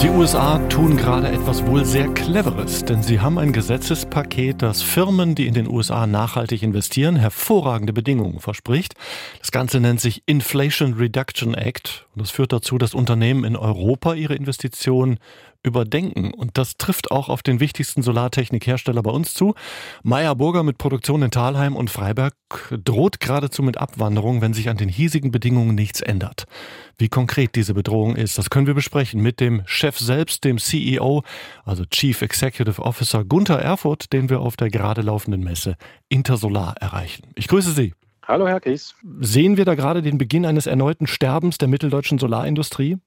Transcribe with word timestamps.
Die 0.00 0.10
USA 0.10 0.58
tun 0.68 0.96
gerade 0.96 1.26
etwas 1.26 1.66
wohl 1.66 1.84
sehr 1.84 2.06
Cleveres, 2.14 2.84
denn 2.84 3.02
sie 3.02 3.18
haben 3.18 3.36
ein 3.36 3.52
Gesetzespaket, 3.52 4.62
das 4.62 4.80
Firmen, 4.80 5.34
die 5.34 5.48
in 5.48 5.54
den 5.54 5.68
USA 5.68 6.06
nachhaltig 6.06 6.62
investieren, 6.62 7.16
hervorragende 7.16 7.92
Bedingungen 7.92 8.38
verspricht. 8.38 8.94
Das 9.40 9.50
Ganze 9.50 9.80
nennt 9.80 10.00
sich 10.00 10.22
Inflation 10.26 10.94
Reduction 10.94 11.54
Act 11.54 12.06
und 12.14 12.22
das 12.22 12.30
führt 12.30 12.52
dazu, 12.52 12.78
dass 12.78 12.94
Unternehmen 12.94 13.42
in 13.42 13.56
Europa 13.56 14.14
ihre 14.14 14.36
Investitionen 14.36 15.18
überdenken. 15.62 16.32
Und 16.32 16.56
das 16.56 16.76
trifft 16.76 17.10
auch 17.10 17.28
auf 17.28 17.42
den 17.42 17.60
wichtigsten 17.60 18.02
Solartechnikhersteller 18.02 19.02
bei 19.02 19.10
uns 19.10 19.34
zu. 19.34 19.54
Meyer 20.02 20.34
Burger 20.34 20.62
mit 20.62 20.78
Produktion 20.78 21.22
in 21.22 21.30
Thalheim 21.30 21.74
und 21.74 21.90
Freiberg 21.90 22.34
droht 22.84 23.20
geradezu 23.20 23.62
mit 23.62 23.78
Abwanderung, 23.78 24.40
wenn 24.40 24.54
sich 24.54 24.68
an 24.68 24.76
den 24.76 24.88
hiesigen 24.88 25.30
Bedingungen 25.30 25.74
nichts 25.74 26.00
ändert. 26.00 26.44
Wie 27.00 27.08
konkret 27.08 27.54
diese 27.54 27.74
Bedrohung 27.74 28.16
ist, 28.16 28.38
das 28.38 28.50
können 28.50 28.66
wir 28.66 28.74
besprechen 28.74 29.22
mit 29.22 29.38
dem 29.38 29.62
Chef 29.66 29.96
selbst, 29.98 30.42
dem 30.42 30.58
CEO, 30.58 31.22
also 31.64 31.84
Chief 31.84 32.20
Executive 32.22 32.82
Officer 32.82 33.24
Gunther 33.24 33.60
Erfurt, 33.60 34.12
den 34.12 34.28
wir 34.28 34.40
auf 34.40 34.56
der 34.56 34.68
gerade 34.68 35.02
laufenden 35.02 35.44
Messe 35.44 35.76
Intersolar 36.08 36.74
erreichen. 36.80 37.28
Ich 37.36 37.46
grüße 37.46 37.70
Sie. 37.70 37.94
Hallo, 38.26 38.48
Herr 38.48 38.58
Kies. 38.58 38.96
Sehen 39.20 39.56
wir 39.56 39.64
da 39.64 39.76
gerade 39.76 40.02
den 40.02 40.18
Beginn 40.18 40.44
eines 40.44 40.66
erneuten 40.66 41.06
Sterbens 41.06 41.56
der 41.58 41.68
mitteldeutschen 41.68 42.18
Solarindustrie? 42.18 42.98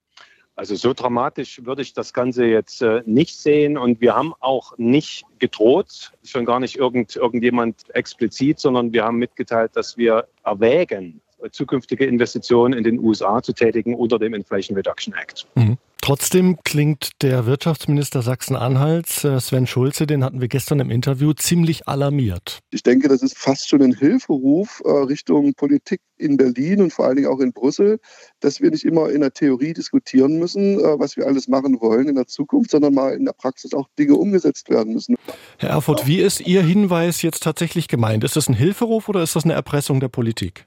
Also 0.55 0.75
so 0.75 0.93
dramatisch 0.93 1.61
würde 1.65 1.81
ich 1.81 1.93
das 1.93 2.13
Ganze 2.13 2.45
jetzt 2.45 2.81
äh, 2.81 3.03
nicht 3.05 3.37
sehen. 3.37 3.77
Und 3.77 3.99
wir 3.99 4.15
haben 4.15 4.33
auch 4.39 4.77
nicht 4.77 5.25
gedroht, 5.39 6.11
schon 6.23 6.45
gar 6.45 6.61
nicht 6.61 6.77
irgend, 6.77 7.17
irgendjemand 7.17 7.93
explizit, 7.93 8.59
sondern 8.59 8.93
wir 8.93 9.03
haben 9.03 9.17
mitgeteilt, 9.17 9.75
dass 9.75 9.97
wir 9.97 10.27
erwägen, 10.43 11.19
zukünftige 11.51 12.05
Investitionen 12.05 12.73
in 12.73 12.83
den 12.83 12.99
USA 12.99 13.41
zu 13.41 13.53
tätigen 13.53 13.95
unter 13.95 14.19
dem 14.19 14.33
Inflation 14.33 14.75
Reduction 14.75 15.13
Act. 15.13 15.47
Mhm. 15.55 15.77
Trotzdem 16.01 16.57
klingt 16.63 17.21
der 17.21 17.45
Wirtschaftsminister 17.45 18.23
Sachsen-Anhalts, 18.23 19.23
äh, 19.23 19.39
Sven 19.39 19.67
Schulze, 19.67 20.07
den 20.07 20.23
hatten 20.23 20.41
wir 20.41 20.47
gestern 20.47 20.79
im 20.79 20.89
Interview, 20.89 21.33
ziemlich 21.33 21.87
alarmiert. 21.87 22.57
Ich 22.71 22.81
denke, 22.81 23.07
das 23.07 23.21
ist 23.21 23.37
fast 23.37 23.69
schon 23.69 23.83
ein 23.83 23.93
Hilferuf 23.93 24.81
äh, 24.83 24.89
Richtung 24.89 25.53
Politik 25.53 26.01
in 26.17 26.37
Berlin 26.37 26.81
und 26.81 26.91
vor 26.91 27.05
allen 27.05 27.17
Dingen 27.17 27.27
auch 27.27 27.39
in 27.39 27.53
Brüssel, 27.53 27.99
dass 28.39 28.61
wir 28.61 28.71
nicht 28.71 28.83
immer 28.83 29.11
in 29.11 29.21
der 29.21 29.31
Theorie 29.31 29.73
diskutieren 29.73 30.39
müssen, 30.39 30.79
äh, 30.79 30.99
was 30.99 31.17
wir 31.17 31.27
alles 31.27 31.47
machen 31.47 31.79
wollen 31.81 32.07
in 32.07 32.15
der 32.15 32.25
Zukunft, 32.25 32.71
sondern 32.71 32.95
mal 32.95 33.13
in 33.13 33.25
der 33.25 33.33
Praxis 33.33 33.75
auch 33.75 33.87
Dinge 33.99 34.15
umgesetzt 34.15 34.71
werden 34.71 34.93
müssen. 34.93 35.15
Herr 35.59 35.69
Erfurt, 35.69 36.07
wie 36.07 36.19
ist 36.19 36.41
Ihr 36.41 36.63
Hinweis 36.63 37.21
jetzt 37.21 37.43
tatsächlich 37.43 37.87
gemeint? 37.87 38.23
Ist 38.23 38.35
das 38.35 38.49
ein 38.49 38.55
Hilferuf 38.55 39.07
oder 39.07 39.21
ist 39.21 39.35
das 39.35 39.43
eine 39.43 39.53
Erpressung 39.53 39.99
der 39.99 40.09
Politik? 40.09 40.65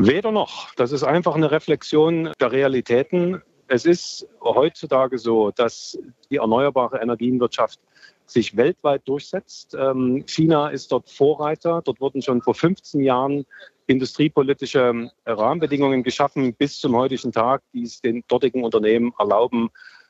Weder 0.00 0.30
noch. 0.30 0.72
Das 0.76 0.92
ist 0.92 1.02
einfach 1.02 1.34
eine 1.34 1.50
Reflexion 1.50 2.32
der 2.40 2.52
Realitäten. 2.52 3.42
Es 3.66 3.84
ist 3.84 4.28
heutzutage 4.40 5.18
so, 5.18 5.50
dass 5.50 5.98
die 6.30 6.36
erneuerbare 6.36 7.00
Energienwirtschaft 7.00 7.80
sich 8.24 8.56
weltweit 8.56 9.02
durchsetzt. 9.08 9.76
Ähm, 9.76 10.22
China 10.26 10.68
ist 10.68 10.92
dort 10.92 11.10
Vorreiter. 11.10 11.82
Dort 11.84 12.00
wurden 12.00 12.22
schon 12.22 12.42
vor 12.42 12.54
15 12.54 13.00
Jahren 13.00 13.44
industriepolitische 13.88 15.10
Rahmenbedingungen 15.26 16.04
geschaffen 16.04 16.54
bis 16.54 16.78
zum 16.78 16.94
heutigen 16.94 17.32
Tag, 17.32 17.62
die 17.72 17.82
es 17.82 18.00
den 18.00 18.22
dortigen 18.28 18.62
Unternehmen 18.62 19.12
erlauben, 19.18 19.68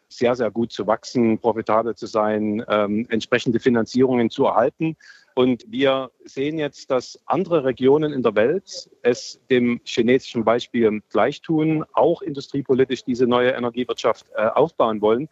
sehr, 0.09 0.35
sehr 0.35 0.51
gut 0.51 0.71
zu 0.73 0.87
wachsen, 0.87 1.39
profitabel 1.39 1.95
zu 1.95 2.07
sein, 2.07 2.63
ähm, 2.69 3.07
entsprechende 3.09 3.61
Finanzierungen 3.61 4.29
zu 4.31 4.45
erhalten. 4.45 4.97
Und 5.39 5.65
wir 5.69 6.11
sehen 6.25 6.59
jetzt, 6.59 6.91
dass 6.91 7.21
andere 7.27 7.63
Regionen 7.63 8.13
in 8.13 8.25
der 8.25 8.35
Welt 8.35 8.91
es 9.03 9.41
dem 9.49 9.81
chinesischen 9.85 10.45
Beispiel 10.45 11.01
gleichtun, 11.11 11.85
auch 11.93 12.23
industriepolitisch 12.23 13.05
diese 13.05 13.29
neue 13.29 13.51
Energiewirtschaft 13.51 14.27
äh, 14.35 14.49
aufbauen 14.49 15.01
wollen. 15.01 15.29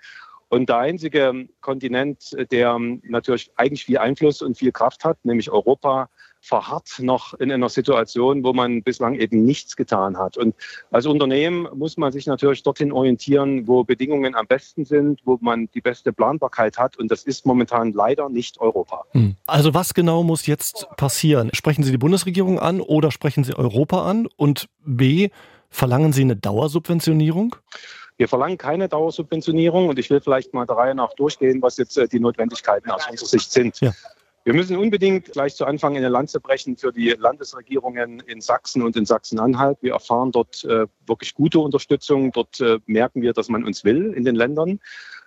Und 0.49 0.69
der 0.69 0.79
einzige 0.79 1.49
Kontinent, 1.61 2.37
der 2.53 2.79
natürlich 2.79 3.51
eigentlich 3.57 3.85
viel 3.85 3.99
Einfluss 3.99 4.43
und 4.43 4.57
viel 4.57 4.71
Kraft 4.71 5.05
hat, 5.05 5.19
nämlich 5.25 5.51
Europa, 5.51 6.09
verharrt 6.47 7.01
noch 7.01 7.35
in 7.35 7.51
einer 7.51 7.69
Situation, 7.69 8.45
wo 8.45 8.53
man 8.53 8.83
bislang 8.83 9.17
eben 9.17 9.45
nichts 9.45 9.77
getan 9.77 10.17
hat. 10.17 10.37
Und 10.37 10.55
als 10.93 11.07
Unternehmen 11.07 11.69
muss 11.75 11.97
man 11.97 12.13
sich 12.13 12.27
natürlich 12.27 12.63
dorthin 12.63 12.93
orientieren, 12.93 13.67
wo 13.67 13.83
Bedingungen 13.83 14.37
am 14.37 14.47
besten 14.47 14.85
sind, 14.85 15.21
wo 15.25 15.39
man 15.41 15.69
die 15.75 15.81
beste 15.81 16.13
Planbarkeit 16.13 16.79
hat. 16.79 16.97
Und 16.99 17.11
das 17.11 17.25
ist 17.25 17.47
momentan 17.47 17.93
leider 17.93 18.29
nicht 18.29 18.61
Europa. 18.61 19.05
Hm. 19.11 19.35
Also 19.47 19.75
was 19.75 19.93
genau 19.93 20.23
muss 20.23 20.47
jetzt 20.47 20.87
passieren? 20.97 21.51
Sprechen 21.53 21.83
Sie 21.83 21.91
die 21.91 21.99
Bundesregierung 21.99 22.61
an 22.61 22.81
oder 22.81 23.11
sprechen 23.11 23.43
Sie 23.43 23.55
Europa 23.55 24.09
an? 24.09 24.29
Und 24.37 24.69
B, 24.85 25.31
verlangen 25.69 26.13
Sie 26.13 26.23
eine 26.23 26.37
Dauersubventionierung? 26.37 27.57
Wir 28.19 28.29
verlangen 28.29 28.57
keine 28.57 28.89
Dauersubventionierung 28.89 29.89
und 29.89 29.99
ich 29.99 30.09
will 30.11 30.21
vielleicht 30.21 30.55
mal 30.55 30.65
der 30.65 30.77
Reihe 30.77 30.95
nach 30.95 31.13
durchgehen, 31.15 31.61
was 31.61 31.77
jetzt 31.77 31.99
äh, 31.99 32.09
die 32.09 32.21
Notwendigkeiten 32.21 32.91
aus 32.91 33.07
unserer 33.11 33.29
Sicht 33.29 33.53
sind. 33.53 33.81
Ja. 33.81 33.93
Wir 34.47 34.55
müssen 34.55 34.77
unbedingt 34.77 35.33
gleich 35.33 35.57
zu 35.57 35.65
Anfang 35.65 35.97
eine 35.97 36.09
Lanze 36.09 36.39
brechen 36.39 36.77
für 36.77 36.93
die 36.93 37.09
Landesregierungen 37.09 38.21
in 38.21 38.41
Sachsen 38.41 38.83
und 38.83 38.95
in 38.95 39.05
Sachsen-Anhalt. 39.05 39.79
Wir 39.81 39.95
erfahren 39.95 40.31
dort 40.31 40.63
äh, 40.63 40.87
wirklich 41.05 41.35
gute 41.35 41.59
Unterstützung. 41.59 42.31
Dort 42.31 42.61
äh, 42.61 42.79
merken 42.87 43.23
wir, 43.23 43.33
dass 43.33 43.49
man 43.49 43.65
uns 43.65 43.83
will 43.83 44.13
in 44.13 44.25
den 44.25 44.37
Ländern. 44.37 44.79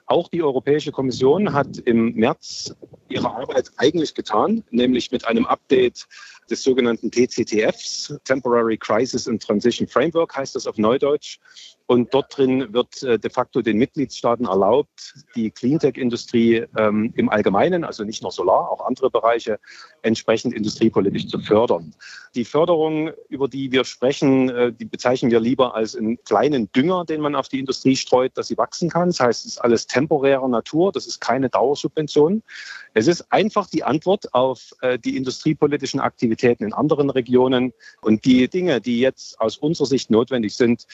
Auch 0.06 0.30
die 0.30 0.42
Europäische 0.42 0.94
Kommission 0.94 1.52
hat 1.52 1.80
im 1.80 2.14
März 2.14 2.74
ihre 3.10 3.30
Arbeit 3.30 3.72
eigentlich 3.76 4.16
getan, 4.16 4.64
nämlich 4.70 5.12
mit 5.12 5.28
einem 5.28 5.46
Update 5.46 6.08
des 6.50 6.64
sogenannten 6.64 7.12
TCTFs, 7.12 8.18
Temporary 8.24 8.78
Crisis 8.78 9.28
and 9.28 9.44
Transition 9.44 9.86
Framework 9.86 10.34
heißt 10.34 10.56
das 10.56 10.66
auf 10.66 10.78
Neudeutsch. 10.78 11.40
Und 11.90 12.14
dort 12.14 12.38
drin 12.38 12.72
wird 12.72 13.02
äh, 13.02 13.18
de 13.18 13.32
facto 13.32 13.64
den 13.64 13.80
Mitgliedstaaten 13.80 14.46
erlaubt, 14.46 15.16
die 15.36 15.50
Cleantech-Industrie 15.50 16.68
ähm, 16.78 17.12
im 17.16 17.30
Allgemeinen, 17.30 17.84
also 17.84 18.04
nicht 18.04 18.22
nur 18.22 18.32
Solar, 18.32 18.70
auch 18.70 18.86
andere 18.86 19.10
Bereiche, 19.10 19.60
entsprechend 20.04 20.54
industriepolitisch 20.54 21.26
zu 21.26 21.40
fördern. 21.40 21.96
Die 22.36 22.46
Förderung, 22.46 23.10
über 23.30 23.48
die 23.48 23.72
wir 23.72 23.86
sprechen, 23.86 24.50
äh, 24.50 24.72
die 24.72 24.86
bezeichnen 24.86 25.32
wir 25.32 25.40
lieber 25.40 25.74
als 25.74 25.96
einen 25.96 26.24
kleinen 26.26 26.72
Dünger, 26.74 27.06
den 27.06 27.22
man 27.22 27.34
auf 27.34 27.48
die 27.48 27.58
Industrie 27.58 27.96
streut, 27.96 28.38
dass 28.38 28.50
sie 28.50 28.58
wachsen 28.60 28.92
kann. 28.92 29.08
Das 29.10 29.20
heißt, 29.20 29.46
es 29.46 29.54
ist 29.54 29.58
alles 29.58 29.88
temporärer 29.88 30.48
Natur, 30.48 30.92
das 30.92 31.08
ist 31.08 31.20
keine 31.22 31.50
Dauersubvention. 31.50 32.44
Es 32.94 33.08
ist 33.08 33.32
einfach 33.32 33.68
die 33.68 33.84
Antwort 33.84 34.32
auf 34.36 34.76
äh, 34.82 35.00
die 35.00 35.18
industriepolitischen 35.18 36.00
Aktivitäten 36.00 36.66
in 36.66 36.74
anderen 36.74 37.10
Regionen 37.10 37.74
und 38.02 38.26
die 38.26 38.48
Dinge, 38.48 38.80
die 38.80 39.00
jetzt 39.00 39.42
aus 39.42 39.58
unserer 39.58 39.88
Sicht 39.88 40.12
notwendig 40.12 40.56
sind, 40.56 40.86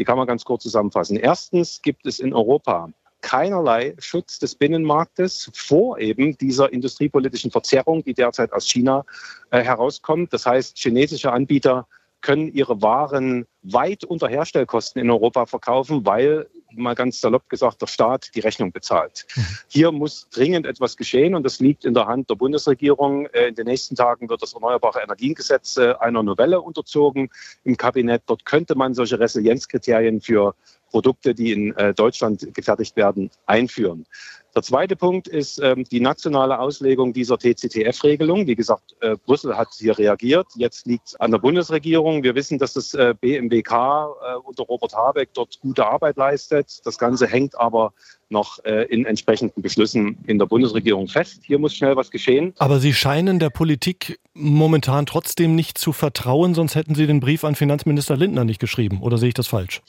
die 0.00 0.04
kann 0.04 0.16
man 0.16 0.26
ganz 0.26 0.46
kurz 0.46 0.62
zusammenfassen. 0.62 1.18
Erstens 1.18 1.82
gibt 1.82 2.06
es 2.06 2.20
in 2.20 2.32
Europa 2.32 2.88
keinerlei 3.20 3.94
Schutz 3.98 4.38
des 4.38 4.54
Binnenmarktes 4.54 5.50
vor 5.54 5.98
eben 5.98 6.38
dieser 6.38 6.72
industriepolitischen 6.72 7.50
Verzerrung, 7.50 8.02
die 8.02 8.14
derzeit 8.14 8.50
aus 8.54 8.66
China 8.66 9.04
äh, 9.50 9.62
herauskommt. 9.62 10.32
Das 10.32 10.46
heißt, 10.46 10.78
chinesische 10.78 11.30
Anbieter 11.30 11.86
können 12.22 12.48
ihre 12.48 12.80
Waren 12.80 13.46
weit 13.60 14.04
unter 14.04 14.28
Herstellkosten 14.28 15.02
in 15.02 15.10
Europa 15.10 15.44
verkaufen, 15.44 16.06
weil 16.06 16.48
mal 16.72 16.94
ganz 16.94 17.20
salopp 17.20 17.48
gesagt, 17.48 17.82
der 17.82 17.86
Staat 17.86 18.30
die 18.34 18.40
Rechnung 18.40 18.72
bezahlt. 18.72 19.26
Hier 19.68 19.92
muss 19.92 20.28
dringend 20.30 20.66
etwas 20.66 20.96
geschehen 20.96 21.34
und 21.34 21.42
das 21.44 21.60
liegt 21.60 21.84
in 21.84 21.94
der 21.94 22.06
Hand 22.06 22.30
der 22.30 22.34
Bundesregierung. 22.34 23.26
Äh, 23.26 23.48
in 23.48 23.54
den 23.54 23.66
nächsten 23.66 23.96
Tagen 23.96 24.28
wird 24.28 24.42
das 24.42 24.54
Erneuerbare 24.54 25.00
Energiengesetz 25.00 25.76
äh, 25.76 25.94
einer 26.00 26.22
Novelle 26.22 26.60
unterzogen 26.60 27.30
im 27.64 27.76
Kabinett. 27.76 28.22
Dort 28.26 28.44
könnte 28.44 28.74
man 28.74 28.94
solche 28.94 29.18
Resilienzkriterien 29.18 30.20
für 30.20 30.54
Produkte, 30.90 31.34
die 31.34 31.52
in 31.52 31.76
äh, 31.76 31.94
Deutschland 31.94 32.52
gefertigt 32.54 32.96
werden, 32.96 33.30
einführen. 33.46 34.06
Der 34.54 34.62
zweite 34.62 34.96
Punkt 34.96 35.28
ist 35.28 35.60
ähm, 35.62 35.84
die 35.84 36.00
nationale 36.00 36.58
Auslegung 36.58 37.12
dieser 37.12 37.38
TCTF-Regelung. 37.38 38.46
Wie 38.46 38.56
gesagt, 38.56 38.96
äh, 39.00 39.16
Brüssel 39.24 39.56
hat 39.56 39.68
hier 39.78 39.96
reagiert. 39.96 40.46
Jetzt 40.56 40.86
liegt 40.86 41.08
es 41.08 41.16
an 41.16 41.30
der 41.30 41.38
Bundesregierung. 41.38 42.22
Wir 42.22 42.34
wissen, 42.34 42.58
dass 42.58 42.72
das 42.72 42.94
äh, 42.94 43.14
BMWK 43.20 43.72
äh, 43.72 44.36
unter 44.42 44.64
Robert 44.64 44.94
Habeck 44.94 45.30
dort 45.34 45.60
gute 45.60 45.86
Arbeit 45.86 46.16
leistet. 46.16 46.80
Das 46.84 46.98
Ganze 46.98 47.26
hängt 47.26 47.58
aber 47.58 47.92
noch 48.28 48.64
äh, 48.64 48.84
in 48.84 49.06
entsprechenden 49.06 49.62
Beschlüssen 49.62 50.18
in 50.26 50.38
der 50.38 50.46
Bundesregierung 50.46 51.08
fest. 51.08 51.42
Hier 51.44 51.58
muss 51.58 51.74
schnell 51.74 51.96
was 51.96 52.10
geschehen. 52.10 52.54
Aber 52.58 52.80
Sie 52.80 52.92
scheinen 52.92 53.38
der 53.38 53.50
Politik 53.50 54.18
momentan 54.34 55.06
trotzdem 55.06 55.54
nicht 55.54 55.78
zu 55.78 55.92
vertrauen, 55.92 56.54
sonst 56.54 56.74
hätten 56.74 56.94
Sie 56.94 57.06
den 57.06 57.20
Brief 57.20 57.44
an 57.44 57.54
Finanzminister 57.54 58.16
Lindner 58.16 58.44
nicht 58.44 58.60
geschrieben. 58.60 59.00
Oder 59.02 59.18
sehe 59.18 59.28
ich 59.28 59.34
das 59.34 59.48
falsch? 59.48 59.82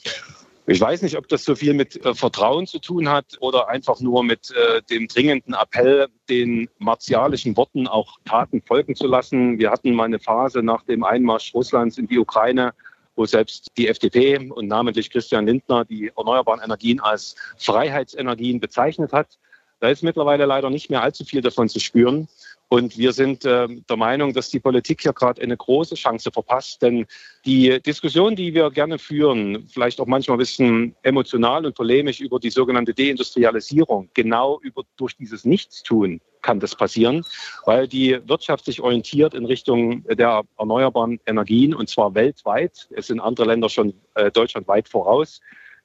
Ich 0.66 0.80
weiß 0.80 1.02
nicht, 1.02 1.18
ob 1.18 1.26
das 1.26 1.42
so 1.44 1.56
viel 1.56 1.74
mit 1.74 2.04
äh, 2.04 2.14
Vertrauen 2.14 2.68
zu 2.68 2.78
tun 2.78 3.08
hat 3.08 3.36
oder 3.40 3.68
einfach 3.68 3.98
nur 3.98 4.22
mit 4.22 4.52
äh, 4.52 4.80
dem 4.82 5.08
dringenden 5.08 5.54
Appell, 5.54 6.06
den 6.28 6.68
martialischen 6.78 7.56
Worten 7.56 7.88
auch 7.88 8.18
Taten 8.24 8.62
folgen 8.62 8.94
zu 8.94 9.08
lassen. 9.08 9.58
Wir 9.58 9.72
hatten 9.72 9.92
mal 9.92 10.04
eine 10.04 10.20
Phase 10.20 10.62
nach 10.62 10.84
dem 10.84 11.02
Einmarsch 11.02 11.52
Russlands 11.52 11.98
in 11.98 12.06
die 12.06 12.18
Ukraine, 12.18 12.74
wo 13.16 13.26
selbst 13.26 13.72
die 13.76 13.88
FDP 13.88 14.50
und 14.50 14.68
namentlich 14.68 15.10
Christian 15.10 15.46
Lindner 15.46 15.84
die 15.84 16.12
erneuerbaren 16.16 16.60
Energien 16.62 17.00
als 17.00 17.34
Freiheitsenergien 17.58 18.60
bezeichnet 18.60 19.12
hat. 19.12 19.38
Da 19.80 19.88
ist 19.88 20.04
mittlerweile 20.04 20.46
leider 20.46 20.70
nicht 20.70 20.90
mehr 20.90 21.02
allzu 21.02 21.24
viel 21.24 21.40
davon 21.40 21.68
zu 21.68 21.80
spüren. 21.80 22.28
Und 22.72 22.96
wir 22.96 23.12
sind 23.12 23.44
äh, 23.44 23.68
der 23.68 23.96
Meinung, 23.98 24.32
dass 24.32 24.48
die 24.48 24.58
Politik 24.58 25.02
hier 25.02 25.12
gerade 25.12 25.42
eine 25.42 25.58
große 25.58 25.94
Chance 25.94 26.30
verpasst. 26.32 26.80
Denn 26.80 27.04
die 27.44 27.82
Diskussion, 27.82 28.34
die 28.34 28.54
wir 28.54 28.70
gerne 28.70 28.98
führen, 28.98 29.68
vielleicht 29.68 30.00
auch 30.00 30.06
manchmal 30.06 30.36
ein 30.36 30.38
bisschen 30.38 30.96
emotional 31.02 31.66
und 31.66 31.74
polemisch 31.74 32.20
über 32.20 32.40
die 32.40 32.48
sogenannte 32.48 32.94
Deindustrialisierung, 32.94 34.08
genau 34.14 34.58
über, 34.62 34.84
durch 34.96 35.14
dieses 35.18 35.44
Nichtstun 35.44 36.22
kann 36.40 36.60
das 36.60 36.74
passieren, 36.74 37.26
weil 37.66 37.86
die 37.86 38.18
Wirtschaft 38.26 38.64
sich 38.64 38.80
orientiert 38.80 39.34
in 39.34 39.44
Richtung 39.44 40.04
der 40.04 40.42
erneuerbaren 40.58 41.20
Energien 41.26 41.74
und 41.74 41.90
zwar 41.90 42.14
weltweit. 42.14 42.88
Es 42.96 43.08
sind 43.08 43.20
andere 43.20 43.48
Länder 43.48 43.68
schon 43.68 43.92
äh, 44.14 44.30
Deutschland 44.30 44.66
weit 44.66 44.88
voraus. 44.88 45.42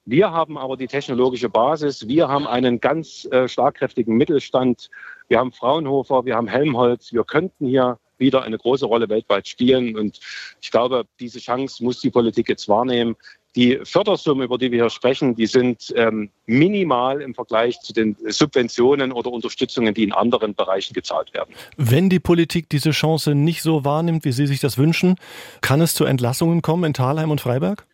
Wir 0.09 0.31
haben 0.31 0.57
aber 0.57 0.77
die 0.77 0.87
technologische 0.87 1.49
Basis. 1.49 2.07
Wir 2.07 2.29
haben 2.29 2.47
einen 2.47 2.79
ganz 2.79 3.25
äh, 3.25 3.49
schlagkräftigen 3.49 4.15
Mittelstand. 4.15 4.89
Wir 5.27 5.37
haben 5.37 5.51
Fraunhofer, 5.51 6.23
wir 6.23 6.37
haben 6.37 6.47
Helmholtz. 6.47 7.11
Wir 7.11 7.25
könnten 7.25 7.67
hier 7.67 7.99
wieder 8.17 8.43
eine 8.43 8.57
große 8.57 8.85
Rolle 8.85 9.09
weltweit 9.09 9.47
spielen. 9.47 9.97
Und 9.97 10.19
ich 10.61 10.71
glaube, 10.71 11.05
diese 11.19 11.39
Chance 11.39 11.83
muss 11.83 12.01
die 12.01 12.09
Politik 12.09 12.49
jetzt 12.49 12.67
wahrnehmen. 12.67 13.15
Die 13.57 13.79
Fördersummen, 13.83 14.45
über 14.45 14.59
die 14.59 14.71
wir 14.71 14.83
hier 14.83 14.89
sprechen, 14.91 15.35
die 15.35 15.47
sind 15.47 15.91
ähm, 15.95 16.29
minimal 16.45 17.23
im 17.23 17.33
Vergleich 17.33 17.79
zu 17.79 17.91
den 17.91 18.15
Subventionen 18.27 19.11
oder 19.11 19.31
Unterstützungen, 19.31 19.95
die 19.95 20.03
in 20.03 20.13
anderen 20.13 20.53
Bereichen 20.53 20.93
gezahlt 20.93 21.33
werden. 21.33 21.55
Wenn 21.75 22.07
die 22.07 22.19
Politik 22.19 22.69
diese 22.69 22.91
Chance 22.91 23.33
nicht 23.33 23.63
so 23.63 23.83
wahrnimmt, 23.83 24.25
wie 24.25 24.31
Sie 24.31 24.45
sich 24.45 24.59
das 24.59 24.77
wünschen, 24.77 25.15
kann 25.61 25.81
es 25.81 25.95
zu 25.95 26.05
Entlassungen 26.05 26.61
kommen 26.61 26.83
in 26.83 26.93
Thalheim 26.93 27.31
und 27.31 27.41
Freiberg? 27.41 27.87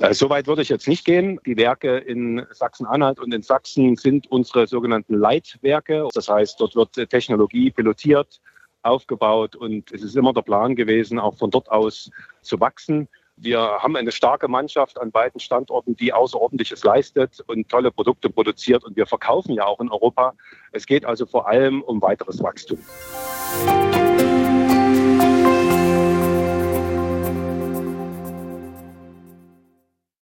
Äh, 0.00 0.14
Soweit 0.14 0.46
würde 0.46 0.62
ich 0.62 0.68
jetzt 0.68 0.86
nicht 0.86 1.04
gehen. 1.04 1.40
Die 1.44 1.56
Werke 1.56 1.98
in 1.98 2.46
Sachsen-Anhalt 2.52 3.18
und 3.18 3.34
in 3.34 3.42
Sachsen 3.42 3.96
sind 3.96 4.30
unsere 4.30 4.68
sogenannten 4.68 5.14
Leitwerke. 5.14 6.06
Das 6.14 6.28
heißt, 6.28 6.60
dort 6.60 6.76
wird 6.76 6.94
Technologie 7.10 7.72
pilotiert, 7.72 8.40
aufgebaut 8.82 9.56
und 9.56 9.92
es 9.92 10.02
ist 10.02 10.16
immer 10.16 10.32
der 10.32 10.42
Plan 10.42 10.76
gewesen, 10.76 11.18
auch 11.18 11.36
von 11.36 11.50
dort 11.50 11.70
aus 11.70 12.10
zu 12.42 12.60
wachsen. 12.60 13.08
Wir 13.36 13.60
haben 13.60 13.96
eine 13.96 14.12
starke 14.12 14.48
Mannschaft 14.48 15.00
an 15.00 15.10
beiden 15.10 15.40
Standorten, 15.40 15.96
die 15.96 16.12
Außerordentliches 16.12 16.84
leistet 16.84 17.42
und 17.46 17.68
tolle 17.70 17.90
Produkte 17.90 18.28
produziert. 18.28 18.84
Und 18.84 18.96
wir 18.96 19.06
verkaufen 19.06 19.54
ja 19.54 19.64
auch 19.64 19.80
in 19.80 19.90
Europa. 19.90 20.34
Es 20.72 20.84
geht 20.84 21.06
also 21.06 21.24
vor 21.24 21.48
allem 21.48 21.80
um 21.82 22.02
weiteres 22.02 22.42
Wachstum. 22.42 22.78
Musik 23.64 24.19